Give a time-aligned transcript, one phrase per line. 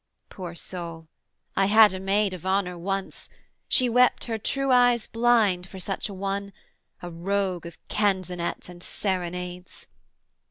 [0.29, 1.07] Poor soul!
[1.55, 3.29] I had a maid of honour once;
[3.67, 6.53] She wept her true eyes blind for such a one,
[7.03, 9.85] A rogue of canzonets and serenades.